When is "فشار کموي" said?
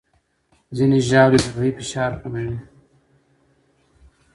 1.79-2.57